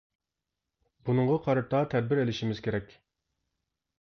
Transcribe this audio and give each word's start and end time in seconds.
بۇنىڭغا 1.09 1.35
قارىتا 1.49 1.83
تەدبىر 1.93 2.23
ئېلىشىمىز 2.23 2.63
كېرەك. 2.69 2.97